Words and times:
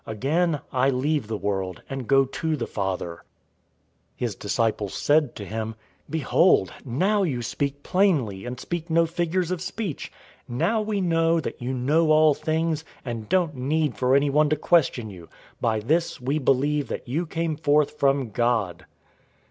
Again, 0.07 0.61
I 0.73 0.89
leave 0.89 1.27
the 1.27 1.37
world, 1.37 1.83
and 1.87 2.07
go 2.07 2.25
to 2.25 2.55
the 2.55 2.65
Father." 2.65 3.17
016:029 4.15 4.15
His 4.15 4.35
disciples 4.35 4.93
said 4.95 5.35
to 5.35 5.45
him, 5.45 5.75
"Behold, 6.09 6.73
now 6.83 7.21
you 7.21 7.43
speak 7.43 7.83
plainly, 7.83 8.43
and 8.43 8.59
speak 8.59 8.89
no 8.89 9.05
figures 9.05 9.51
of 9.51 9.61
speech. 9.61 10.11
016:030 10.49 10.57
Now 10.57 10.81
we 10.81 11.01
know 11.01 11.39
that 11.39 11.61
you 11.61 11.71
know 11.71 12.09
all 12.09 12.33
things, 12.33 12.83
and 13.05 13.29
don't 13.29 13.53
need 13.53 13.95
for 13.95 14.15
anyone 14.15 14.49
to 14.49 14.55
question 14.55 15.11
you. 15.11 15.29
By 15.61 15.79
this 15.79 16.19
we 16.19 16.39
believe 16.39 16.87
that 16.87 17.07
you 17.07 17.27
came 17.27 17.55
forth 17.55 17.91
from 17.99 18.31
God." 18.31 18.87